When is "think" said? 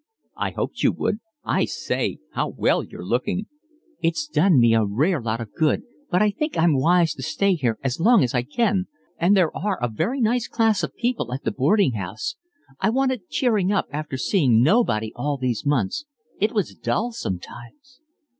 6.31-6.57